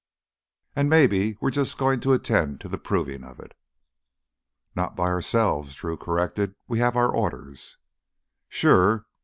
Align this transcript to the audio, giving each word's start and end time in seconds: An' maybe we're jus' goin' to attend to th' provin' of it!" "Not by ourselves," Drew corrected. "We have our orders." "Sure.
An' 0.75 0.89
maybe 0.89 1.37
we're 1.39 1.51
jus' 1.51 1.75
goin' 1.75 1.99
to 1.99 2.13
attend 2.13 2.59
to 2.61 2.67
th' 2.69 2.83
provin' 2.83 3.23
of 3.23 3.39
it!" 3.39 3.55
"Not 4.75 4.95
by 4.95 5.05
ourselves," 5.09 5.75
Drew 5.75 5.95
corrected. 5.95 6.55
"We 6.67 6.79
have 6.79 6.95
our 6.97 7.15
orders." 7.15 7.77
"Sure. 8.49 9.05